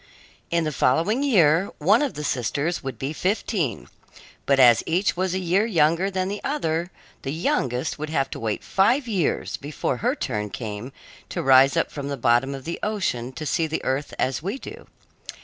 In 0.49 0.63
the 0.63 0.71
following 0.71 1.21
year, 1.21 1.69
one 1.77 2.01
of 2.01 2.15
the 2.15 2.23
sisters 2.23 2.81
would 2.81 2.97
be 2.97 3.13
fifteen, 3.13 3.87
but 4.47 4.59
as 4.59 4.81
each 4.87 5.15
was 5.15 5.35
a 5.35 5.37
year 5.39 5.63
younger 5.67 6.09
than 6.09 6.27
the 6.27 6.43
other, 6.43 6.89
the 7.21 7.29
youngest 7.31 7.99
would 7.99 8.09
have 8.09 8.27
to 8.31 8.39
wait 8.39 8.63
five 8.63 9.07
years 9.07 9.57
before 9.57 9.97
her 9.97 10.15
turn 10.15 10.49
came 10.49 10.91
to 11.29 11.43
rise 11.43 11.77
up 11.77 11.91
from 11.91 12.07
the 12.07 12.17
bottom 12.17 12.55
of 12.55 12.63
the 12.63 12.79
ocean 12.81 13.31
to 13.33 13.45
see 13.45 13.67
the 13.67 13.85
earth 13.85 14.11
as 14.17 14.41
we 14.41 14.57
do. 14.57 14.87